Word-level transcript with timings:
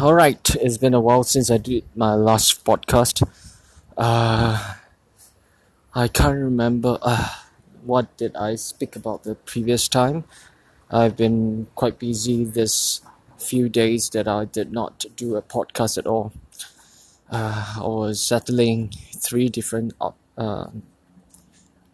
all 0.00 0.14
right. 0.14 0.54
It's 0.56 0.78
been 0.78 0.94
a 0.94 1.00
while 1.00 1.24
since 1.24 1.50
I 1.50 1.58
did 1.58 1.84
my 1.94 2.14
last 2.14 2.64
podcast. 2.64 3.26
Uh, 3.96 4.74
I 5.94 6.08
can't 6.08 6.38
remember. 6.38 6.98
Uh, 7.02 7.28
what 7.82 8.16
did 8.16 8.36
I 8.36 8.54
speak 8.56 8.96
about 8.96 9.24
the 9.24 9.34
previous 9.34 9.88
time? 9.88 10.24
I've 10.90 11.16
been 11.16 11.66
quite 11.74 11.98
busy 11.98 12.44
this 12.44 13.00
few 13.38 13.68
days 13.68 14.10
that 14.10 14.28
I 14.28 14.44
did 14.44 14.72
not 14.72 15.04
do 15.16 15.36
a 15.36 15.42
podcast 15.42 15.98
at 15.98 16.06
all. 16.06 16.32
Uh, 17.30 17.74
I 17.76 17.86
was 17.86 18.20
settling 18.20 18.92
three 19.16 19.48
different 19.48 19.94
uh, 20.36 20.66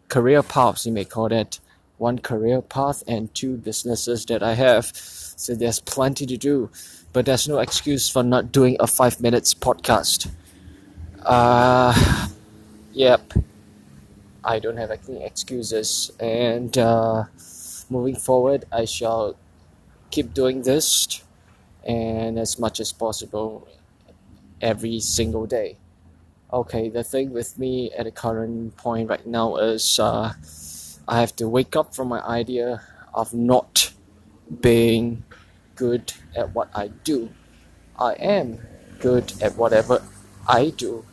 career 0.07 0.43
paths, 0.43 0.85
you 0.85 0.91
may 0.91 1.05
call 1.05 1.29
that. 1.29 1.59
One 2.01 2.17
career 2.17 2.61
path 2.61 3.03
and 3.07 3.33
two 3.33 3.57
businesses 3.57 4.25
that 4.25 4.41
I 4.41 4.53
have. 4.55 4.91
So 5.43 5.53
there's 5.53 5.79
plenty 5.79 6.25
to 6.25 6.37
do 6.37 6.69
but 7.13 7.25
there's 7.25 7.47
no 7.47 7.59
excuse 7.59 8.09
for 8.09 8.23
not 8.23 8.51
doing 8.51 8.77
a 8.79 8.87
five 8.87 9.19
minutes 9.21 9.53
podcast. 9.53 10.29
Uh, 11.23 12.27
yep, 12.93 13.33
I 14.43 14.59
don't 14.59 14.77
have 14.77 14.91
any 14.91 15.23
excuses, 15.23 16.11
and 16.19 16.75
uh, 16.77 17.25
moving 17.89 18.15
forward, 18.15 18.65
I 18.71 18.85
shall 18.85 19.35
keep 20.09 20.33
doing 20.33 20.63
this 20.63 21.21
and 21.85 22.37
as 22.37 22.59
much 22.59 22.79
as 22.79 22.91
possible 22.91 23.67
every 24.61 24.99
single 24.99 25.45
day. 25.45 25.77
Okay, 26.53 26.89
the 26.89 27.03
thing 27.03 27.31
with 27.31 27.57
me 27.57 27.91
at 27.91 28.05
the 28.05 28.11
current 28.11 28.75
point 28.77 29.09
right 29.09 29.25
now 29.25 29.55
is 29.57 29.99
uh, 29.99 30.33
I 31.11 31.19
have 31.19 31.35
to 31.35 31.49
wake 31.49 31.75
up 31.75 31.93
from 31.93 32.07
my 32.07 32.21
idea 32.21 32.83
of 33.13 33.33
not 33.33 33.91
being 34.61 35.23
good 35.75 36.13
at 36.37 36.55
what 36.55 36.69
I 36.73 36.87
do. 36.87 37.31
I 37.99 38.13
am 38.13 38.59
good 38.97 39.33
at 39.41 39.57
whatever 39.57 40.01
I 40.47 40.69
do 40.69 41.03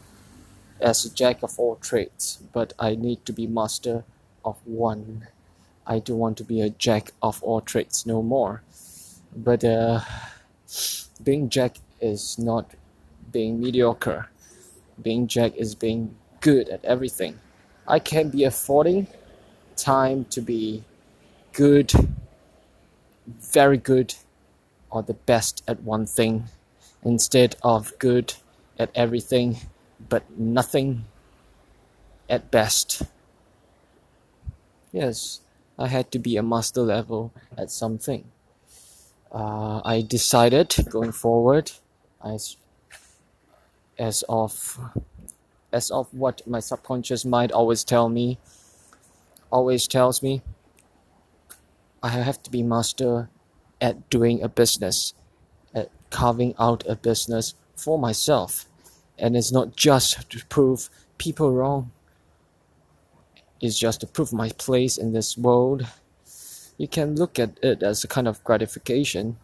as 0.81 1.05
a 1.05 1.11
jack 1.13 1.43
of 1.43 1.59
all 1.59 1.75
trades, 1.83 2.39
but 2.53 2.75
I 2.79 2.95
need 2.95 3.27
to 3.27 3.33
be 3.33 3.49
master 3.49 4.05
of 4.45 4.65
one. 4.65 5.27
I 5.85 5.99
don't 5.99 6.19
want 6.19 6.37
to 6.39 6.45
be 6.45 6.61
a 6.61 6.71
jack 6.71 7.11
of 7.21 7.43
all 7.43 7.61
trades 7.61 8.07
no 8.07 8.23
more. 8.23 8.63
But 9.35 9.65
uh, 9.65 10.03
being 11.25 11.51
jack 11.51 11.79
is 12.01 12.39
not 12.39 12.71
being 13.33 13.61
mediocre. 13.61 14.31
Being 15.03 15.27
jack 15.27 15.57
is 15.57 15.75
being 15.75 16.15
good 16.41 16.69
at 16.69 16.85
everything. 16.85 17.41
I 17.89 17.99
can 17.99 18.29
be 18.29 18.45
affording 18.45 19.09
time 19.79 20.27
to 20.27 20.41
be 20.41 20.85
good, 21.53 21.93
very 23.27 23.79
good 23.79 24.15
or 24.91 25.03
the 25.03 25.15
best 25.15 25.63
at 25.69 25.83
one 25.83 26.07
thing 26.07 26.45
instead 27.03 27.57
of 27.63 27.99
good 27.99 28.35
at 28.79 28.91
everything 28.95 29.57
but 30.09 30.23
nothing 30.39 31.05
at 32.29 32.51
best. 32.51 33.03
Yes, 34.93 35.41
I 35.79 35.89
had 35.89 36.11
to 36.13 36.19
be 36.19 36.37
a 36.37 36.43
master 36.43 36.83
level 36.83 37.33
at 37.57 37.71
something. 37.71 38.25
Uh, 39.31 39.81
I 39.85 40.01
decided 40.01 40.75
going 40.89 41.13
forward, 41.13 41.73
as 42.25 42.57
as 43.99 44.25
of 44.29 44.79
as 45.73 45.91
of 45.91 46.13
what 46.15 46.47
my 46.47 46.61
subconscious 46.61 47.25
mind 47.25 47.53
always 47.53 47.85
tell 47.85 48.09
me, 48.09 48.39
always 49.51 49.87
tells 49.87 50.23
me, 50.23 50.43
I 52.03 52.11
have 52.11 52.43
to 52.45 52.51
be 52.51 52.63
master 52.63 53.29
at 53.81 54.09
doing 54.11 54.43
a 54.43 54.49
business, 54.49 55.15
at 55.75 55.91
carving 56.11 56.55
out 56.59 56.85
a 56.87 56.97
business 56.97 57.55
for 57.77 57.99
myself. 57.99 58.67
And 59.19 59.37
it's 59.37 59.53
not 59.53 59.75
just 59.77 60.31
to 60.31 60.47
prove 60.47 60.91
people 61.19 61.53
wrong, 61.53 61.91
it's 63.61 63.79
just 63.79 64.01
to 64.01 64.07
prove 64.07 64.33
my 64.33 64.51
place 64.51 64.97
in 64.97 65.13
this 65.13 65.37
world. 65.37 65.87
You 66.77 66.87
can 66.87 67.17
look 67.17 67.39
at 67.41 67.59
it 67.63 67.83
as 67.83 68.05
a 68.05 68.09
kind 68.09 68.29
of 68.29 68.43
gratification 68.45 69.37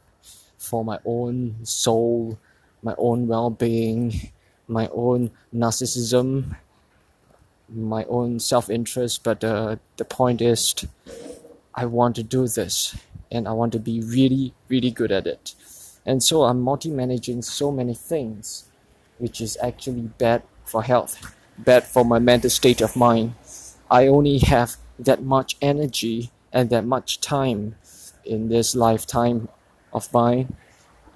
for 0.56 0.84
my 0.84 1.00
own 1.04 1.56
soul, 1.64 2.38
my 2.82 2.94
own 2.96 3.26
well 3.26 3.50
being, 3.50 4.30
my 4.68 4.88
own 4.92 5.32
narcissism, 5.52 6.56
my 7.74 8.04
own 8.04 8.40
self 8.40 8.70
interest. 8.70 9.22
But 9.24 9.44
uh, 9.44 9.76
the 9.96 10.04
point 10.04 10.40
is, 10.40 10.74
I 11.74 11.86
want 11.86 12.16
to 12.16 12.22
do 12.22 12.46
this 12.46 12.96
and 13.30 13.48
I 13.48 13.52
want 13.52 13.72
to 13.72 13.78
be 13.78 14.00
really, 14.00 14.54
really 14.68 14.90
good 14.90 15.10
at 15.10 15.26
it. 15.26 15.54
And 16.06 16.22
so 16.22 16.44
I'm 16.44 16.60
multi 16.60 16.90
managing 16.90 17.42
so 17.42 17.72
many 17.72 17.94
things, 17.94 18.68
which 19.18 19.40
is 19.40 19.56
actually 19.62 20.02
bad 20.02 20.42
for 20.64 20.82
health, 20.82 21.34
bad 21.58 21.84
for 21.84 22.04
my 22.04 22.18
mental 22.18 22.50
state 22.50 22.80
of 22.80 22.96
mind. 22.96 23.34
I 23.90 24.06
only 24.06 24.38
have 24.38 24.76
that 24.98 25.22
much 25.22 25.56
energy 25.60 26.30
and 26.52 26.70
that 26.70 26.84
much 26.84 27.20
time 27.20 27.76
in 28.24 28.48
this 28.48 28.74
lifetime 28.74 29.48
of 29.92 30.12
mine. 30.12 30.56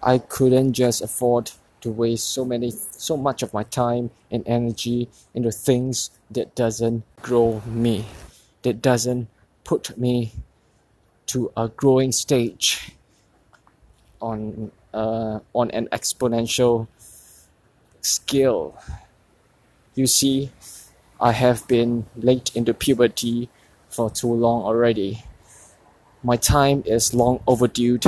I 0.02 0.18
couldn't 0.18 0.72
just 0.72 1.02
afford 1.02 1.52
to 1.80 1.90
waste 1.90 2.30
so 2.30 2.44
many 2.44 2.70
so 2.70 3.16
much 3.16 3.42
of 3.42 3.54
my 3.54 3.62
time 3.62 4.10
and 4.30 4.42
energy 4.46 5.08
into 5.34 5.50
things 5.50 6.10
that 6.30 6.54
doesn't 6.54 7.02
grow 7.22 7.62
me 7.66 8.04
that 8.62 8.82
doesn't 8.82 9.28
put 9.64 9.96
me 9.96 10.32
to 11.26 11.50
a 11.56 11.68
growing 11.68 12.12
stage 12.12 12.92
on 14.20 14.70
uh, 14.92 15.40
on 15.54 15.70
an 15.70 15.88
exponential 15.92 16.88
scale. 18.00 18.76
You 19.94 20.06
see, 20.06 20.50
I 21.20 21.32
have 21.32 21.66
been 21.68 22.06
late 22.16 22.54
into 22.54 22.72
puberty 22.72 23.48
for 23.88 24.10
too 24.10 24.32
long 24.32 24.62
already. 24.62 25.24
My 26.22 26.36
time 26.36 26.82
is 26.86 27.14
long 27.14 27.40
overdue 27.46 27.98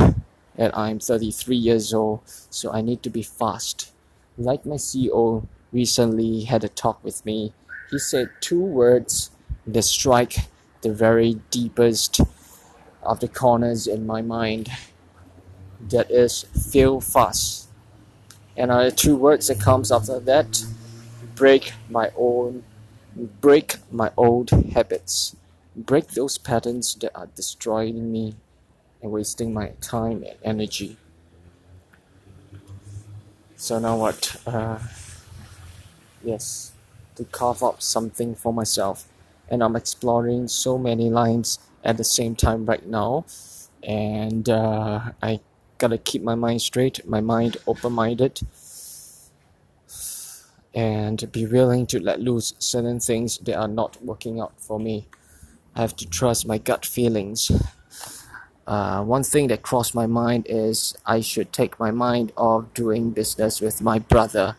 and 0.57 0.73
I'm 0.75 0.99
33 0.99 1.57
years 1.57 1.95
old, 1.95 2.21
so 2.27 2.73
I 2.73 2.81
need 2.81 3.03
to 3.05 3.11
be 3.11 3.23
fast. 3.23 3.93
Like 4.37 4.67
my 4.67 4.77
CEO 4.77 5.47
recently 5.73 6.45
had 6.45 6.65
a 6.65 6.69
talk 6.69 7.03
with 7.05 7.25
me, 7.25 7.53
he 7.91 7.99
said 7.99 8.31
two 8.41 8.61
words 8.63 9.31
that 9.67 9.83
strike 9.83 10.37
the 10.83 10.93
very 10.93 11.41
deepest 11.51 12.21
of 13.03 13.21
the 13.21 13.29
corners 13.29 13.87
in 13.87 14.07
my 14.07 14.23
mind. 14.23 14.71
That 15.81 16.11
is 16.11 16.45
feel 16.71 17.01
fast. 17.01 17.69
And 18.57 18.71
uh, 18.71 18.91
two 18.91 19.17
words 19.17 19.49
that 19.49 19.61
comes 19.61 19.91
after 19.91 20.21
that 20.21 20.65
break 21.35 21.73
my 21.89 22.11
own 22.17 22.63
break 23.41 23.77
my 23.91 24.13
old 24.17 24.51
habits. 24.51 25.37
Break 25.75 26.09
those 26.09 26.39
patterns 26.39 26.95
that 26.97 27.17
are 27.17 27.29
destroying 27.35 28.13
me 28.13 28.37
and 29.03 29.11
wasting 29.11 29.53
my 29.53 29.71
time 29.81 30.23
and 30.25 30.37
energy. 30.45 30.97
So 33.57 33.79
now 33.79 33.97
what 33.97 34.37
uh, 34.47 34.79
yes 36.23 36.73
to 37.21 37.27
carve 37.27 37.63
up 37.63 37.83
something 37.83 38.35
for 38.35 38.53
myself. 38.53 39.07
And 39.51 39.63
i'm 39.63 39.77
exploring 39.77 40.49
so 40.49 40.79
many 40.79 41.11
lines 41.11 41.59
at 41.85 41.97
the 41.97 42.05
same 42.05 42.35
time 42.35 42.65
right 42.65 42.87
now. 42.87 43.27
And 43.83 44.49
uh, 44.49 45.13
i 45.23 45.41
gotta 45.79 45.99
keep 45.99 46.23
my 46.23 46.35
mind 46.35 46.63
straight 46.63 47.07
my 47.07 47.21
mind 47.21 47.59
open-minded. 47.67 48.41
And 50.75 51.31
be 51.33 51.47
willing 51.47 51.87
to 51.89 52.01
let 52.01 52.21
loose 52.21 52.55
certain 52.59 53.01
things 53.01 53.39
that 53.39 53.57
are 53.57 53.69
not 53.69 54.03
working 54.03 54.41
out 54.41 54.53
for 54.59 54.79
me. 54.79 55.09
I 55.75 55.81
have 55.81 55.97
to 55.97 56.09
trust 56.09 56.47
my 56.47 56.59
gut 56.59 56.87
feelings. 56.87 57.51
Uh, 58.67 59.03
one 59.03 59.25
thing 59.25 59.49
that 59.49 59.63
crossed 59.63 59.97
my 59.97 60.07
mind 60.07 60.47
is 60.49 60.97
i 61.05 61.19
should 61.21 61.53
take 61.53 61.81
my 61.81 61.91
mind 61.91 62.31
off 62.37 62.73
doing 62.73 63.11
business 63.11 63.61
with 63.61 63.83
my 63.83 63.99
brother 63.99 64.55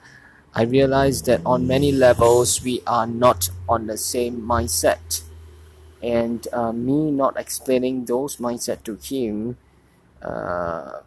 i 0.53 0.63
realized 0.63 1.25
that 1.25 1.42
on 1.45 1.68
many 1.68 1.92
levels 1.92 2.62
we 2.63 2.81
are 2.86 3.07
not 3.07 3.50
on 3.69 3.88
the 3.88 3.98
same 3.98 4.42
mindset. 4.42 5.24
And 6.03 6.48
uh, 6.51 6.71
me 6.71 7.12
not 7.12 7.38
explaining 7.38 8.06
those 8.06 8.38
mindset 8.38 8.83
to 8.83 8.95
him 8.95 9.57
uh, 10.21 11.01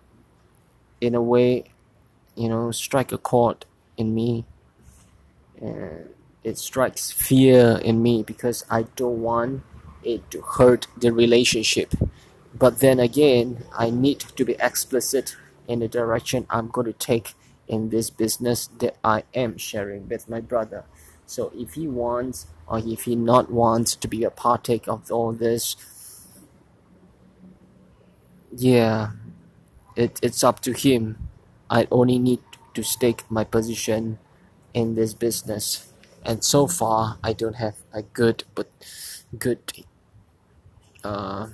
in 1.01 1.15
a 1.15 1.23
way 1.23 1.65
you 2.37 2.49
know 2.49 2.71
strike 2.71 3.13
a 3.13 3.19
chord 3.19 3.67
in 3.97 4.15
me. 4.15 4.45
And 5.61 6.11
it 6.45 6.59
strikes 6.59 7.11
fear 7.11 7.81
in 7.83 8.03
me 8.03 8.23
because 8.23 8.65
i 8.71 8.83
don't 8.97 9.23
want 9.23 9.63
it 10.05 10.31
to 10.31 10.41
hurt 10.43 10.87
the 10.97 11.13
relationship. 11.13 11.95
But 12.55 12.81
then 12.81 13.01
again 13.01 13.65
i 13.77 13.91
need 13.91 14.21
to 14.21 14.45
be 14.45 14.57
explicit 14.61 15.37
in 15.67 15.81
the 15.81 15.89
direction 15.89 16.47
i'm 16.51 16.69
going 16.69 16.87
to 16.87 16.93
take 16.93 17.35
in 17.69 17.91
this 17.91 18.11
business 18.11 18.69
that 18.79 18.97
i 19.05 19.23
am 19.35 19.59
sharing 19.59 20.09
with 20.09 20.29
my 20.29 20.41
brother 20.41 20.85
so 21.27 21.53
if 21.55 21.75
he 21.75 21.89
wants 21.89 22.47
or 22.67 22.79
if 22.81 23.05
he 23.05 23.17
not 23.17 23.51
wants 23.51 23.97
to 23.97 24.09
be 24.09 24.25
a 24.25 24.31
partake 24.31 24.89
of 24.89 25.11
all 25.11 25.33
this, 25.33 25.77
yeah, 28.51 29.13
it, 29.97 30.19
it's 30.23 30.45
up 30.45 30.61
to 30.63 30.73
him. 30.73 31.29
I 31.71 31.89
only 31.91 32.19
need 32.19 32.41
to 32.75 32.83
stake 32.83 33.25
my 33.31 33.45
position 33.45 34.19
in 34.75 34.95
this 34.95 35.15
business. 35.15 35.93
And 36.25 36.45
so 36.45 36.67
far, 36.67 37.19
I 37.25 37.33
don't 37.33 37.57
have 37.57 37.77
a 37.93 38.03
good 38.03 38.45
but 38.55 38.71
good 39.39 39.61
uh, 41.05 41.49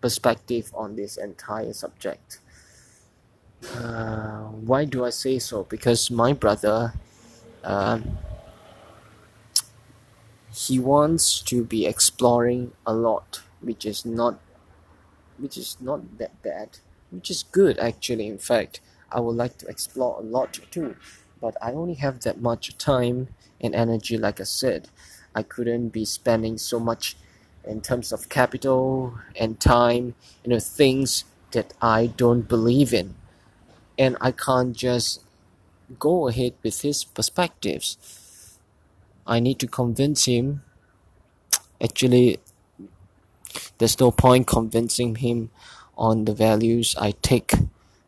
perspective 0.00 0.72
on 0.74 0.96
this 0.96 1.16
entire 1.16 1.72
subject. 1.74 2.40
Uh, 3.64 4.44
why 4.68 4.84
do 4.84 5.04
I 5.04 5.10
say 5.10 5.38
so? 5.38 5.64
Because 5.64 6.10
my 6.10 6.32
brother, 6.32 6.92
um, 7.64 8.18
he 10.52 10.78
wants 10.78 11.40
to 11.42 11.64
be 11.64 11.86
exploring 11.86 12.72
a 12.86 12.92
lot, 12.92 13.42
which 13.60 13.84
is 13.86 14.04
not, 14.04 14.38
which 15.38 15.56
is 15.56 15.76
not 15.80 16.18
that 16.18 16.40
bad, 16.42 16.78
which 17.10 17.30
is 17.30 17.44
good 17.44 17.78
actually. 17.78 18.26
In 18.26 18.38
fact, 18.38 18.80
I 19.10 19.20
would 19.20 19.36
like 19.36 19.58
to 19.58 19.66
explore 19.66 20.18
a 20.18 20.22
lot 20.22 20.58
too, 20.70 20.96
but 21.40 21.56
I 21.62 21.72
only 21.72 21.94
have 21.94 22.20
that 22.20 22.40
much 22.40 22.76
time 22.78 23.28
and 23.60 23.74
energy. 23.74 24.16
Like 24.18 24.40
I 24.40 24.44
said, 24.44 24.88
I 25.34 25.42
couldn't 25.42 25.90
be 25.90 26.04
spending 26.04 26.58
so 26.58 26.78
much 26.80 27.16
in 27.64 27.80
terms 27.80 28.12
of 28.12 28.28
capital 28.28 29.14
and 29.38 29.60
time, 29.60 30.14
you 30.44 30.50
know, 30.50 30.60
things 30.60 31.24
that 31.52 31.74
I 31.82 32.06
don't 32.06 32.48
believe 32.48 32.92
in. 32.94 33.14
And 33.98 34.16
I 34.20 34.30
can't 34.30 34.76
just 34.76 35.22
go 35.98 36.28
ahead 36.28 36.54
with 36.62 36.82
his 36.82 37.04
perspectives. 37.04 38.58
I 39.26 39.40
need 39.40 39.58
to 39.60 39.66
convince 39.66 40.26
him. 40.26 40.62
Actually, 41.82 42.38
there's 43.78 43.98
no 44.00 44.10
point 44.10 44.46
convincing 44.46 45.16
him 45.16 45.50
on 45.96 46.24
the 46.24 46.34
values 46.34 46.94
I 46.98 47.12
take 47.22 47.52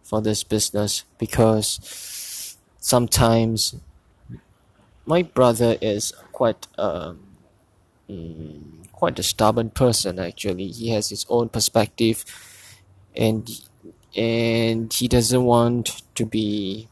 for 0.02 0.20
this 0.20 0.42
business 0.44 1.04
because 1.18 2.56
sometimes 2.78 3.74
my 5.06 5.22
brother 5.22 5.76
is 5.80 6.12
quite 6.32 6.66
um, 6.78 7.20
quite 8.92 9.18
a 9.18 9.22
stubborn 9.22 9.70
person 9.70 10.18
actually 10.18 10.68
he 10.68 10.90
has 10.90 11.10
his 11.10 11.24
own 11.28 11.48
perspective 11.48 12.24
and 13.16 13.48
and 14.16 14.92
he 14.92 15.08
doesn't 15.08 15.44
want 15.44 16.02
to 16.14 16.26
be 16.26 16.88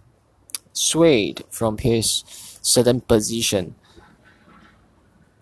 swayed 0.73 1.43
from 1.51 1.79
his 1.79 2.25
certain 2.63 3.01
position 3.01 3.75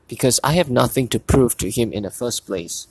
because 0.08 0.40
I 0.42 0.52
have 0.52 0.70
nothing 0.70 1.08
to 1.08 1.18
prove 1.18 1.56
to 1.58 1.70
him 1.70 1.92
in 1.92 2.04
the 2.04 2.10
first 2.10 2.46
place. 2.46 2.86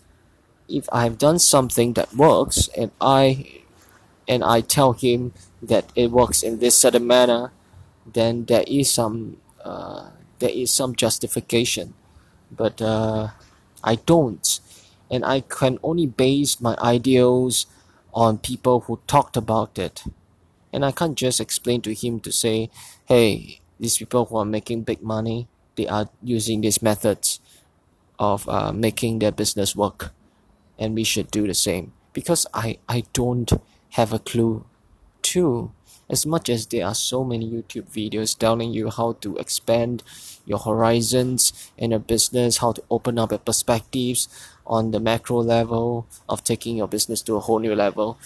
If 0.67 0.87
I 0.91 1.03
have 1.03 1.17
done 1.17 1.39
something 1.39 1.93
that 1.93 2.13
works 2.13 2.69
and 2.77 2.91
I 2.99 3.61
and 4.27 4.43
I 4.43 4.61
tell 4.61 4.93
him 4.93 5.33
that 5.61 5.85
it 5.95 6.11
works 6.11 6.41
in 6.41 6.59
this 6.59 6.77
certain 6.77 7.05
manner, 7.05 7.51
then 8.05 8.45
there 8.45 8.63
is 8.67 8.91
some 8.91 9.37
uh, 9.63 10.09
there 10.39 10.49
is 10.49 10.71
some 10.71 10.95
justification. 10.95 11.93
But 12.51 12.81
uh, 12.81 13.29
I 13.83 13.95
don't, 13.95 14.59
and 15.09 15.23
I 15.25 15.41
can 15.41 15.77
only 15.83 16.05
base 16.07 16.59
my 16.59 16.75
ideals 16.81 17.65
on 18.15 18.37
people 18.37 18.79
who 18.81 18.99
talked 19.05 19.37
about 19.37 19.77
it. 19.77 20.03
And 20.71 20.85
I 20.85 20.91
can't 20.91 21.17
just 21.17 21.39
explain 21.39 21.81
to 21.81 21.93
him 21.93 22.19
to 22.21 22.31
say, 22.31 22.69
hey, 23.05 23.59
these 23.79 23.97
people 23.97 24.25
who 24.25 24.37
are 24.37 24.45
making 24.45 24.83
big 24.83 25.03
money, 25.03 25.47
they 25.75 25.87
are 25.87 26.09
using 26.23 26.61
these 26.61 26.81
methods 26.81 27.41
of 28.17 28.47
uh, 28.47 28.71
making 28.71 29.19
their 29.19 29.33
business 29.33 29.75
work, 29.75 30.11
and 30.79 30.95
we 30.95 31.03
should 31.03 31.29
do 31.29 31.45
the 31.45 31.53
same. 31.53 31.91
Because 32.13 32.47
I, 32.53 32.77
I 32.87 33.03
don't 33.11 33.51
have 33.91 34.13
a 34.13 34.19
clue 34.19 34.65
too. 35.21 35.71
As 36.09 36.25
much 36.25 36.49
as 36.49 36.67
there 36.67 36.85
are 36.85 36.95
so 36.95 37.23
many 37.23 37.49
YouTube 37.49 37.91
videos 37.91 38.37
telling 38.37 38.71
you 38.71 38.89
how 38.89 39.13
to 39.21 39.37
expand 39.37 40.03
your 40.45 40.59
horizons 40.59 41.71
in 41.77 41.91
a 41.91 41.99
business, 41.99 42.57
how 42.57 42.73
to 42.73 42.83
open 42.89 43.17
up 43.17 43.31
your 43.31 43.39
perspectives 43.39 44.29
on 44.65 44.91
the 44.91 44.99
macro 44.99 45.37
level 45.37 46.07
of 46.27 46.43
taking 46.43 46.77
your 46.77 46.87
business 46.87 47.21
to 47.23 47.35
a 47.35 47.39
whole 47.39 47.59
new 47.59 47.75
level. 47.75 48.17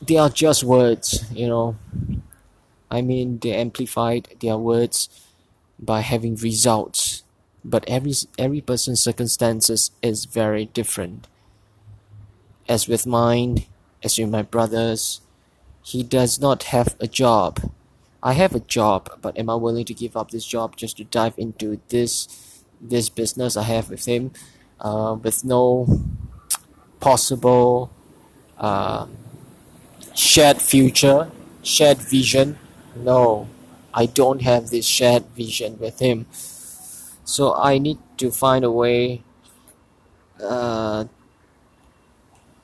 They 0.00 0.16
are 0.16 0.30
just 0.30 0.64
words, 0.64 1.24
you 1.32 1.48
know. 1.48 1.76
I 2.90 3.02
mean, 3.02 3.38
they 3.38 3.52
amplified 3.52 4.28
their 4.40 4.56
words 4.56 5.08
by 5.78 6.00
having 6.00 6.36
results, 6.36 7.24
but 7.64 7.84
every 7.88 8.14
every 8.38 8.60
person's 8.60 9.00
circumstances 9.00 9.90
is 10.02 10.24
very 10.24 10.66
different. 10.66 11.26
As 12.68 12.88
with 12.88 13.06
mine, 13.06 13.66
as 14.02 14.18
with 14.18 14.30
my 14.30 14.42
brothers, 14.42 15.20
he 15.82 16.02
does 16.02 16.40
not 16.40 16.64
have 16.64 16.96
a 17.00 17.06
job 17.06 17.70
I 18.26 18.32
have 18.32 18.56
a 18.56 18.60
job, 18.60 19.20
but 19.22 19.38
am 19.38 19.48
I 19.48 19.54
willing 19.54 19.84
to 19.84 19.94
give 19.94 20.16
up 20.16 20.32
this 20.32 20.44
job 20.44 20.74
just 20.74 20.96
to 20.96 21.04
dive 21.04 21.34
into 21.38 21.80
this 21.90 22.62
this 22.80 23.08
business 23.08 23.56
I 23.56 23.62
have 23.62 23.88
with 23.88 24.04
him, 24.04 24.32
uh, 24.80 25.16
with 25.22 25.44
no 25.44 25.86
possible 27.00 27.90
uh, 28.58 29.06
shared 30.14 30.60
future, 30.60 31.30
shared 31.62 31.98
vision? 31.98 32.58
No, 32.94 33.48
I 33.92 34.06
don't 34.06 34.42
have 34.42 34.70
this 34.70 34.86
shared 34.86 35.26
vision 35.36 35.78
with 35.78 36.00
him. 36.00 36.26
So 37.24 37.54
I 37.54 37.78
need 37.78 37.98
to 38.18 38.30
find 38.30 38.64
a 38.64 38.70
way 38.70 39.22
uh, 40.42 41.04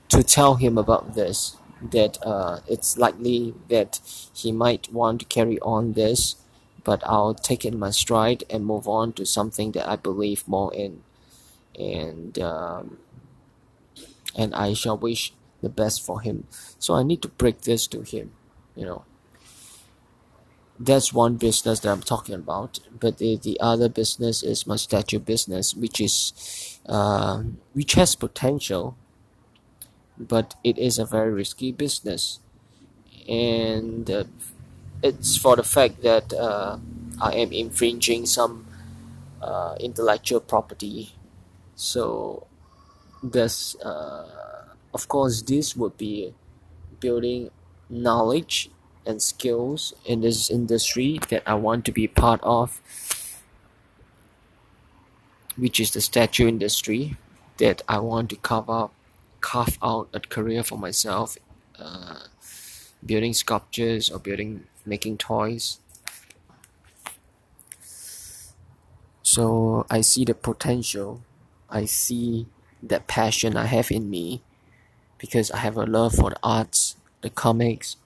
to 0.08 0.22
tell 0.22 0.56
him 0.56 0.78
about 0.78 1.14
this 1.14 1.56
that 1.90 2.18
uh, 2.22 2.60
it's 2.68 2.96
likely 2.96 3.54
that 3.68 4.00
he 4.34 4.52
might 4.52 4.92
want 4.92 5.20
to 5.20 5.26
carry 5.26 5.58
on 5.60 5.94
this, 5.94 6.36
but 6.84 7.02
I'll 7.04 7.34
take 7.34 7.64
it 7.64 7.72
in 7.72 7.78
my 7.78 7.90
stride 7.90 8.44
and 8.48 8.64
move 8.64 8.86
on 8.86 9.12
to 9.14 9.26
something 9.26 9.72
that 9.72 9.88
I 9.88 9.96
believe 9.96 10.46
more 10.46 10.72
in, 10.72 11.02
and 11.78 12.38
um, 12.38 12.98
and 14.36 14.54
I 14.54 14.74
shall 14.74 14.96
wish 14.96 15.32
the 15.60 15.68
best 15.68 16.04
for 16.04 16.20
him. 16.20 16.46
So 16.78 16.94
I 16.94 17.02
need 17.02 17.22
to 17.22 17.28
break 17.28 17.62
this 17.62 17.86
to 17.88 18.02
him, 18.02 18.32
you 18.74 18.84
know. 18.84 19.04
That's 20.78 21.12
one 21.12 21.36
business 21.36 21.80
that 21.80 21.92
I'm 21.92 22.00
talking 22.00 22.34
about, 22.34 22.80
but 22.98 23.18
the, 23.18 23.36
the 23.36 23.60
other 23.60 23.88
business 23.88 24.42
is 24.42 24.66
my 24.66 24.74
statue 24.74 25.20
business, 25.20 25.74
which 25.74 26.00
is, 26.00 26.80
uh, 26.86 27.42
which 27.72 27.92
has 27.92 28.16
potential 28.16 28.96
but 30.18 30.54
it 30.62 30.78
is 30.78 30.98
a 30.98 31.04
very 31.04 31.32
risky 31.32 31.72
business 31.72 32.40
and 33.28 34.10
uh, 34.10 34.24
it's 35.02 35.36
for 35.36 35.56
the 35.56 35.62
fact 35.62 36.02
that 36.02 36.32
uh, 36.32 36.78
I 37.20 37.32
am 37.34 37.52
infringing 37.52 38.26
some 38.26 38.66
uh, 39.40 39.76
intellectual 39.80 40.40
property 40.40 41.14
so 41.82 42.46
this 43.24 43.74
uh, 43.80 44.68
of 44.94 45.08
course 45.08 45.42
this 45.42 45.74
would 45.76 45.96
be 45.96 46.32
building 47.00 47.50
knowledge 47.90 48.70
and 49.04 49.20
skills 49.20 49.92
in 50.06 50.20
this 50.20 50.48
industry 50.48 51.18
that 51.28 51.42
I 51.44 51.54
want 51.54 51.84
to 51.86 51.92
be 51.92 52.06
part 52.06 52.40
of 52.44 52.80
which 55.56 55.80
is 55.80 55.90
the 55.90 56.00
statue 56.00 56.46
industry 56.46 57.16
that 57.56 57.82
I 57.88 57.98
want 57.98 58.30
to 58.30 58.36
cover 58.36 58.90
carve 59.40 59.76
out 59.82 60.08
a 60.14 60.20
career 60.20 60.62
for 60.62 60.78
myself 60.78 61.36
uh, 61.80 62.20
building 63.04 63.34
sculptures 63.34 64.08
or 64.08 64.20
building 64.20 64.68
making 64.86 65.18
toys. 65.18 65.80
So 69.24 69.84
i 69.90 70.00
see 70.00 70.24
the 70.24 70.34
potential 70.34 71.22
i 71.72 71.84
see 71.84 72.46
that 72.82 73.06
passion 73.08 73.56
i 73.56 73.66
have 73.66 73.90
in 73.90 74.08
me 74.08 74.42
because 75.18 75.50
i 75.50 75.56
have 75.58 75.76
a 75.76 75.84
love 75.84 76.14
for 76.14 76.30
the 76.30 76.38
arts 76.42 76.96
the 77.22 77.30
comics 77.30 77.96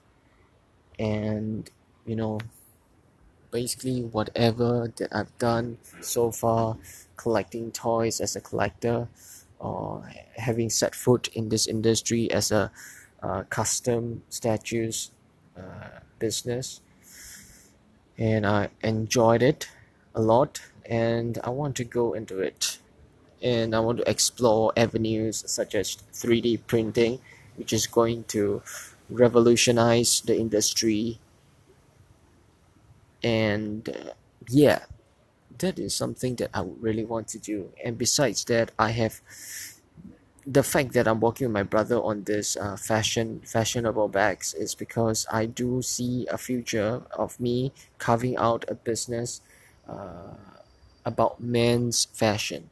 and 0.97 1.69
you 2.05 2.15
know 2.15 2.39
basically 3.51 4.01
whatever 4.01 4.91
that 4.97 5.09
i've 5.15 5.37
done 5.37 5.77
so 6.01 6.31
far 6.31 6.77
collecting 7.15 7.71
toys 7.71 8.19
as 8.19 8.35
a 8.35 8.41
collector 8.41 9.07
or 9.59 10.09
having 10.35 10.69
set 10.69 10.93
foot 10.93 11.27
in 11.33 11.49
this 11.49 11.67
industry 11.67 12.31
as 12.31 12.51
a 12.51 12.71
uh, 13.23 13.43
custom 13.49 14.23
statues 14.29 15.11
uh, 15.57 15.99
business. 16.19 16.81
And 18.17 18.45
I 18.45 18.69
enjoyed 18.81 19.43
it 19.43 19.69
a 20.15 20.21
lot 20.21 20.61
and 20.85 21.37
I 21.43 21.49
want 21.49 21.75
to 21.77 21.83
go 21.83 22.13
into 22.13 22.39
it 22.39 22.79
and 23.41 23.75
I 23.75 23.79
want 23.79 23.99
to 23.99 24.09
explore 24.09 24.73
avenues 24.77 25.43
such 25.47 25.75
as 25.75 25.97
3D 26.13 26.57
printing 26.57 27.19
which 27.55 27.73
is 27.73 27.87
going 27.87 28.23
to 28.25 28.61
revolutionize 29.09 30.21
the 30.21 30.37
industry 30.37 31.19
and 33.23 33.89
uh, 33.89 34.11
yeah 34.49 34.79
that 35.59 35.79
is 35.79 35.95
something 35.95 36.35
that 36.35 36.49
I 36.53 36.63
really 36.79 37.05
want 37.05 37.27
to 37.29 37.39
do. 37.39 37.71
And 37.83 37.97
besides 37.97 38.45
that, 38.45 38.71
I 38.77 38.91
have 38.91 39.21
the 40.45 40.63
fact 40.63 40.93
that 40.93 41.07
I'm 41.07 41.19
working 41.19 41.47
with 41.47 41.53
my 41.53 41.63
brother 41.63 41.97
on 41.97 42.23
this 42.23 42.55
uh, 42.55 42.77
fashion 42.77 43.41
fashionable 43.45 44.07
bags 44.07 44.53
is 44.53 44.75
because 44.75 45.25
I 45.31 45.45
do 45.45 45.81
see 45.81 46.25
a 46.31 46.37
future 46.37 47.03
of 47.11 47.39
me 47.39 47.73
carving 47.97 48.37
out 48.37 48.63
a 48.69 48.75
business 48.75 49.41
uh, 49.87 50.35
about 51.05 51.41
men's 51.41 52.05
fashion. 52.13 52.69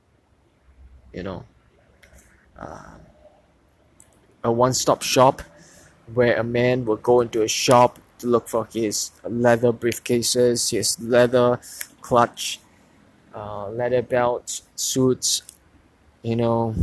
You 1.16 1.24
know, 1.24 1.46
uh, 2.60 2.96
a 4.44 4.52
one-stop 4.52 5.02
shop 5.02 5.42
where 6.14 6.36
a 6.38 6.44
man 6.44 6.84
will 6.84 6.98
go 6.98 7.22
into 7.22 7.42
a 7.42 7.48
shop 7.48 8.00
to 8.20 8.28
look 8.28 8.50
for 8.50 8.68
his 8.74 9.12
leather 9.24 9.72
briefcases, 9.72 10.72
his 10.72 11.00
leather 11.00 11.62
clutch, 12.02 12.60
uh, 13.34 13.70
leather 13.70 14.02
belts, 14.02 14.64
suits, 14.76 15.42
you 16.22 16.36
know, 16.36 16.76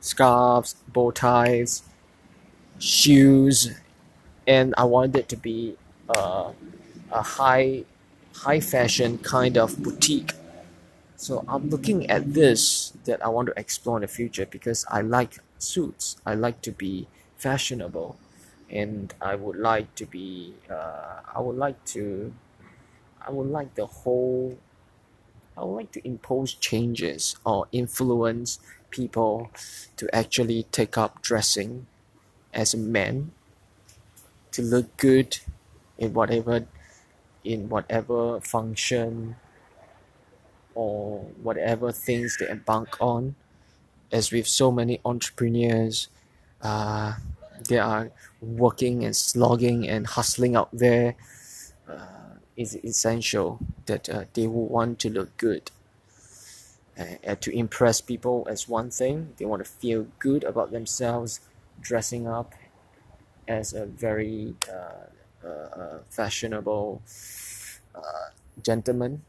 scarves, 0.00 0.74
bow 0.88 1.10
ties, 1.10 1.82
shoes, 2.78 3.72
and 4.46 4.74
I 4.78 4.84
wanted 4.84 5.16
it 5.16 5.28
to 5.28 5.36
be 5.36 5.76
uh, 6.08 6.52
a 7.12 7.22
high 7.22 7.84
high 8.34 8.60
fashion 8.60 9.18
kind 9.18 9.58
of 9.58 9.82
boutique. 9.82 10.32
So 11.16 11.44
I'm 11.48 11.70
looking 11.70 12.10
at 12.10 12.34
this 12.34 12.92
that 13.04 13.24
I 13.24 13.28
want 13.28 13.46
to 13.48 13.54
explore 13.56 13.96
in 13.98 14.02
the 14.02 14.08
future 14.08 14.46
because 14.46 14.84
I 14.90 15.00
like 15.00 15.38
suits. 15.58 16.16
I 16.26 16.34
like 16.34 16.60
to 16.62 16.72
be 16.72 17.06
fashionable, 17.36 18.16
and 18.70 19.14
I 19.20 19.34
would 19.36 19.56
like 19.56 19.94
to 19.96 20.06
be. 20.06 20.54
Uh, 20.70 21.20
I 21.34 21.40
would 21.40 21.56
like 21.56 21.84
to. 21.96 22.32
I 23.26 23.30
would 23.30 23.48
like 23.50 23.74
the 23.74 23.86
whole. 23.86 24.58
I 25.56 25.64
would 25.64 25.74
like 25.76 25.92
to 25.92 26.06
impose 26.06 26.54
changes 26.54 27.36
or 27.44 27.66
influence 27.72 28.58
people 28.90 29.50
to 29.96 30.14
actually 30.14 30.64
take 30.72 30.96
up 30.98 31.22
dressing 31.22 31.86
as 32.54 32.74
a 32.74 32.78
man 32.78 33.32
to 34.52 34.62
look 34.62 34.96
good 34.96 35.38
in 35.98 36.12
whatever 36.14 36.66
in 37.44 37.68
whatever 37.68 38.40
function 38.40 39.36
or 40.74 41.20
whatever 41.42 41.92
things 41.92 42.36
they 42.38 42.48
embark 42.48 42.96
on 43.00 43.34
as 44.12 44.30
with 44.30 44.46
so 44.46 44.70
many 44.70 45.00
entrepreneurs 45.04 46.08
uh, 46.62 47.14
they 47.68 47.78
are 47.78 48.10
working 48.40 49.04
and 49.04 49.16
slogging 49.16 49.88
and 49.88 50.06
hustling 50.06 50.56
out 50.56 50.68
there 50.72 51.14
uh, 51.88 52.36
it's 52.56 52.74
essential 52.76 53.58
that 53.86 54.08
uh, 54.08 54.24
they 54.34 54.46
will 54.46 54.66
want 54.66 54.98
to 54.98 55.10
look 55.10 55.36
good 55.36 55.70
uh, 56.98 57.34
to 57.40 57.50
impress 57.56 58.00
people 58.00 58.46
as 58.48 58.68
one 58.68 58.90
thing. 58.90 59.34
They 59.36 59.44
want 59.44 59.64
to 59.64 59.68
feel 59.68 60.06
good 60.18 60.44
about 60.44 60.70
themselves, 60.70 61.40
dressing 61.80 62.28
up 62.28 62.54
as 63.48 63.72
a 63.72 63.84
very 63.84 64.54
uh, 64.72 65.46
uh, 65.46 65.48
uh 65.48 65.98
fashionable 66.08 67.02
gentleman. 68.62 69.22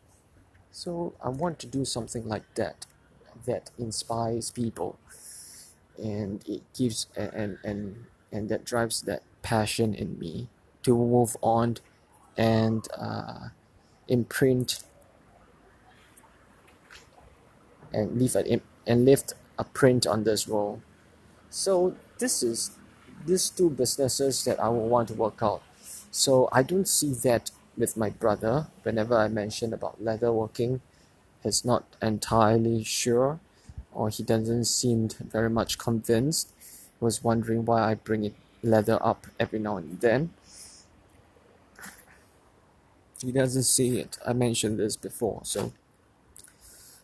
So 0.75 1.13
I 1.23 1.29
want 1.29 1.57
to 1.59 1.67
do 1.67 1.85
something 1.85 2.27
like 2.27 2.43
that, 2.55 2.85
that 3.45 3.71
inspires 3.79 4.51
people, 4.51 4.99
and 5.97 6.43
it 6.45 6.63
gives 6.77 7.07
and 7.15 7.57
and 7.63 8.07
and 8.29 8.49
that 8.49 8.65
drives 8.65 9.03
that 9.03 9.23
passion 9.41 9.95
in 9.95 10.19
me 10.19 10.49
to 10.83 10.93
move 10.93 11.37
on 11.41 11.77
and 12.35 12.85
uh, 12.99 13.55
imprint 14.09 14.83
and 17.93 18.19
leave 18.19 18.35
a 18.35 18.59
and 18.85 19.05
left 19.05 19.33
a 19.57 19.63
print 19.63 20.05
on 20.05 20.25
this 20.25 20.45
wall. 20.45 20.81
So 21.49 21.95
this 22.19 22.43
is 22.43 22.71
these 23.25 23.49
two 23.49 23.69
businesses 23.69 24.43
that 24.43 24.59
I 24.59 24.67
will 24.67 24.89
want 24.89 25.07
to 25.07 25.13
work 25.13 25.39
out. 25.41 25.63
So 26.11 26.49
I 26.51 26.63
don't 26.63 26.87
see 26.87 27.13
that 27.23 27.51
with 27.77 27.97
my 27.97 28.09
brother. 28.09 28.67
Whenever 28.83 29.17
I 29.17 29.27
mention 29.27 29.73
about 29.73 30.03
leather 30.03 30.31
working, 30.31 30.81
he's 31.43 31.65
not 31.65 31.85
entirely 32.01 32.83
sure, 32.83 33.39
or 33.93 34.09
he 34.09 34.23
doesn't 34.23 34.65
seem 34.65 35.09
very 35.09 35.49
much 35.49 35.77
convinced. 35.77 36.51
He 36.59 37.03
was 37.03 37.23
wondering 37.23 37.65
why 37.65 37.91
I 37.91 37.95
bring 37.95 38.23
it 38.23 38.35
leather 38.63 38.97
up 39.01 39.27
every 39.39 39.59
now 39.59 39.77
and 39.77 39.99
then. 39.99 40.31
He 43.21 43.31
doesn't 43.31 43.63
see 43.63 43.99
it. 43.99 44.17
I 44.25 44.33
mentioned 44.33 44.79
this 44.79 44.95
before, 44.95 45.41
so 45.43 45.73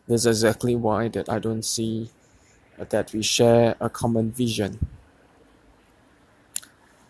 that's 0.08 0.26
exactly 0.26 0.76
why 0.76 1.08
that 1.10 1.30
I 1.30 1.40
don't 1.40 1.64
see 1.64 2.10
that 2.78 3.14
we 3.14 3.22
share 3.22 3.76
a 3.80 3.90
common 3.90 4.32
vision. 4.32 4.88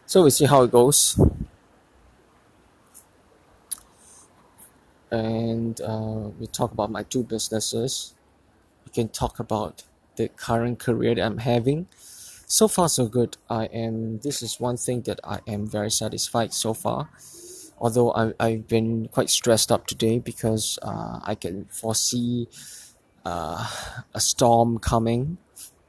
So 0.06 0.24
we 0.24 0.30
see 0.30 0.46
how 0.46 0.64
it 0.64 0.72
goes. 0.72 1.20
And 5.12 5.80
uh, 5.82 6.30
we 6.40 6.48
talk 6.48 6.72
about 6.72 6.92
my 6.92 7.04
two 7.04 7.24
businesses. 7.24 8.14
We 8.86 8.92
can 8.92 9.10
talk 9.10 9.40
about 9.40 9.84
the 10.16 10.30
current 10.30 10.80
career 10.80 11.16
that 11.16 11.26
I'm 11.26 11.40
having. 11.40 11.88
So 12.46 12.68
far, 12.68 12.90
so 12.90 13.08
good. 13.08 13.38
I 13.50 13.66
am. 13.66 14.20
This 14.20 14.42
is 14.42 14.60
one 14.60 14.78
thing 14.78 15.02
that 15.04 15.20
I 15.24 15.40
am 15.48 15.68
very 15.68 15.92
satisfied 15.92 16.54
so 16.54 16.74
far. 16.74 17.10
Although 17.80 18.12
I 18.14 18.34
I've 18.40 18.68
been 18.68 19.08
quite 19.08 19.30
stressed 19.30 19.72
up 19.72 19.88
today 19.88 20.20
because 20.20 20.78
uh, 20.82 21.20
I 21.24 21.36
can 21.36 21.66
foresee 21.66 22.48
uh, 23.26 23.68
a 24.14 24.20
storm 24.20 24.80
coming, 24.80 25.38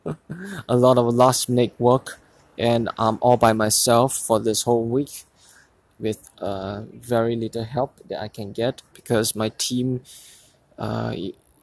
a 0.69 0.77
lot 0.77 0.99
of 0.99 1.07
last 1.15 1.49
minute 1.49 1.75
work, 1.79 2.21
and 2.57 2.89
I'm 2.99 3.19
all 3.21 3.37
by 3.37 3.53
myself 3.53 4.17
for 4.17 4.39
this 4.39 4.63
whole 4.63 4.85
week 4.85 5.25
with 6.03 6.31
uh, 6.39 6.83
very 6.93 7.37
little 7.37 7.65
help 7.65 8.01
that 8.09 8.21
I 8.21 8.29
can 8.29 8.53
get 8.53 8.83
because 8.93 9.37
my 9.37 9.51
team 9.51 10.03
uh, 10.79 11.15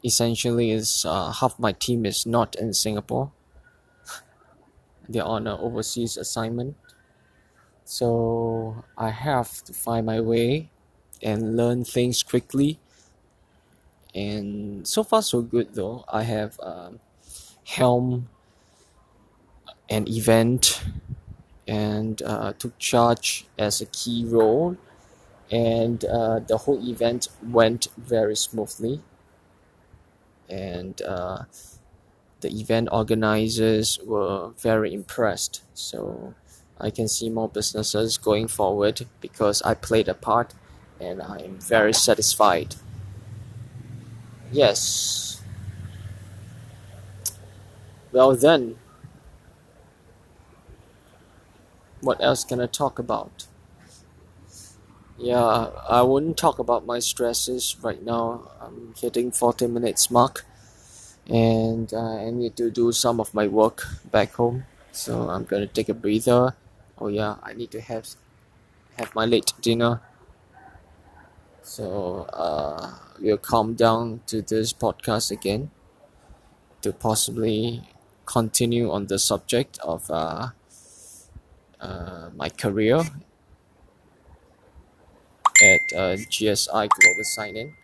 essentially 0.03 0.71
is 0.71 1.05
uh, 1.07 1.31
half 1.31 1.59
my 1.59 1.73
team 1.73 2.05
is 2.05 2.25
not 2.25 2.55
in 2.55 2.73
Singapore. 2.73 3.31
They're 5.09 5.25
on 5.25 5.47
an 5.47 5.59
overseas 5.59 6.17
assignment. 6.17 6.77
So 7.85 8.85
I 8.97 9.09
have 9.09 9.63
to 9.65 9.73
find 9.73 10.05
my 10.05 10.21
way 10.21 10.69
and 11.21 11.57
learn 11.57 11.83
things 11.83 12.23
quickly 12.23 12.79
and 14.15 14.87
so 14.87 15.03
far 15.03 15.21
so 15.21 15.41
good 15.41 15.75
though 15.75 16.03
I 16.07 16.23
have 16.23 16.59
um, 16.61 16.99
helm 17.63 18.29
an 19.89 20.07
event 20.07 20.81
and 21.69 22.23
uh, 22.23 22.51
took 22.57 22.75
charge 22.79 23.45
as 23.55 23.79
a 23.79 23.85
key 23.85 24.25
role. 24.25 24.75
And 25.51 26.03
uh, 26.03 26.39
the 26.39 26.57
whole 26.57 26.81
event 26.83 27.27
went 27.43 27.87
very 27.95 28.35
smoothly. 28.35 29.01
And 30.49 30.99
uh, 31.03 31.43
the 32.41 32.49
event 32.49 32.89
organizers 32.91 33.99
were 34.03 34.49
very 34.57 34.95
impressed. 34.95 35.61
So 35.75 36.33
I 36.79 36.89
can 36.89 37.07
see 37.07 37.29
more 37.29 37.47
businesses 37.47 38.17
going 38.17 38.47
forward 38.47 39.05
because 39.21 39.61
I 39.61 39.75
played 39.75 40.07
a 40.07 40.15
part 40.15 40.55
and 40.99 41.21
I 41.21 41.37
am 41.37 41.59
very 41.59 41.93
satisfied. 41.93 42.75
Yes. 44.51 45.43
Well 48.11 48.35
then, 48.35 48.77
what 52.01 52.21
else 52.21 52.43
can 52.43 52.61
I 52.61 52.67
talk 52.67 52.99
about? 52.99 53.47
Yeah, 55.17 55.69
I 55.89 56.01
wouldn't 56.01 56.37
talk 56.37 56.59
about 56.59 56.85
my 56.85 56.99
stresses 56.99 57.75
right 57.81 58.01
now. 58.01 58.49
I'm 58.61 58.93
hitting 58.99 59.31
40 59.31 59.67
minutes 59.67 60.09
mark 60.09 60.45
and 61.27 61.93
uh, 61.93 62.17
I 62.27 62.31
need 62.31 62.55
to 62.57 62.71
do 62.71 62.91
some 62.91 63.19
of 63.19 63.33
my 63.33 63.47
work 63.47 63.85
back 64.11 64.33
home. 64.33 64.65
So 64.91 65.29
I'm 65.29 65.45
gonna 65.45 65.67
take 65.67 65.89
a 65.89 65.93
breather. 65.93 66.55
Oh 66.97 67.07
yeah, 67.07 67.35
I 67.43 67.53
need 67.53 67.71
to 67.71 67.81
have 67.81 68.07
have 68.97 69.15
my 69.15 69.25
late 69.25 69.53
dinner 69.61 70.01
so 71.63 72.25
uh, 72.33 72.95
we'll 73.19 73.37
come 73.37 73.73
down 73.75 74.21
to 74.27 74.41
this 74.41 74.73
podcast 74.73 75.31
again 75.31 75.69
to 76.81 76.91
possibly 76.91 77.83
continue 78.25 78.91
on 78.91 79.07
the 79.07 79.19
subject 79.19 79.79
of 79.79 80.09
uh, 80.11 80.49
uh, 81.81 82.29
my 82.35 82.49
career 82.49 83.03
at 85.61 85.81
uh, 85.95 86.15
GSI 86.29 86.87
Global 86.89 87.23
Sign 87.23 87.55
In. 87.57 87.75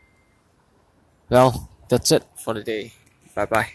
Well, 1.29 1.69
that's 1.89 2.11
it 2.11 2.23
for 2.35 2.53
the 2.53 2.63
day. 2.63 2.93
Bye 3.35 3.45
bye. 3.45 3.69